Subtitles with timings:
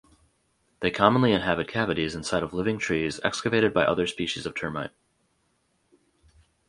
[0.79, 4.89] They commonly inhabit cavities inside of living trees excavated by other species of termite.